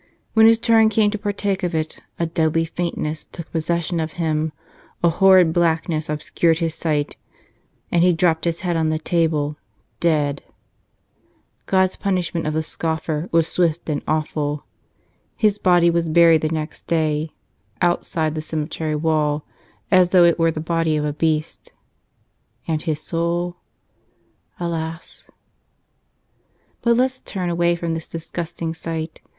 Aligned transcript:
When 0.33 0.47
his 0.47 0.57
turn 0.57 0.89
came 0.89 1.11
to 1.11 1.19
partake 1.19 1.61
of 1.61 1.75
it 1.75 1.99
a 2.17 2.25
deadly 2.25 2.65
faintness 2.65 3.25
took 3.25 3.51
posses¬ 3.53 3.83
sion 3.83 3.99
of 3.99 4.13
him, 4.13 4.51
a 5.03 5.09
horid 5.09 5.53
blackness 5.53 6.09
obscured 6.09 6.57
his 6.57 6.73
sight, 6.73 7.17
and 7.91 8.01
he 8.01 8.11
dropped 8.11 8.45
his 8.45 8.61
head 8.61 8.75
on 8.75 8.89
the 8.89 8.97
table— 8.97 9.57
dead! 10.09 10.41
God's 11.67 11.97
punish¬ 11.97 12.33
ment 12.33 12.47
of 12.47 12.53
the 12.55 12.63
scoffer 12.63 13.29
was 13.31 13.47
swift 13.47 13.89
and 13.89 14.01
awful. 14.07 14.65
His 15.35 15.59
body 15.59 15.91
was 15.91 16.09
buried 16.09 16.41
the 16.41 16.49
next 16.49 16.87
day— 16.87 17.33
outside 17.79 18.33
the 18.33 18.41
cemetery 18.41 18.95
wall, 18.95 19.45
as 19.91 20.09
though 20.09 20.23
it 20.23 20.39
were 20.39 20.49
the 20.49 20.59
body 20.59 20.97
of 20.97 21.05
a 21.05 21.13
beast. 21.13 21.73
And 22.67 22.81
his 22.81 22.99
soul? 23.01 23.57
Alas!.... 24.59 25.29
But 26.81 26.97
let's 26.97 27.19
turn 27.21 27.51
away 27.51 27.75
from 27.75 27.93
this 27.93 28.07
disgusting 28.07 28.73
sight. 28.73 29.21